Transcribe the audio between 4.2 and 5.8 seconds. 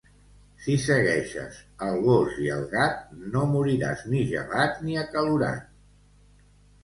gelat ni acalorat.